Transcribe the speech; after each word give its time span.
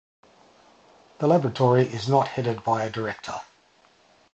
The 1.19 1.27
laboratory 1.27 1.83
is 1.83 2.09
not 2.09 2.29
headed 2.29 2.63
by 2.63 2.83
a 2.83 2.89
director. 2.89 3.39